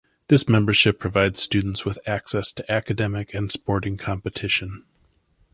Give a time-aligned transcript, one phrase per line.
[0.29, 4.83] This membership provides students with access to academic and sporting competition.